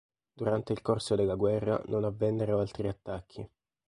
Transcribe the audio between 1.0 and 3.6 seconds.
della guerra non avvennero altri attacchi.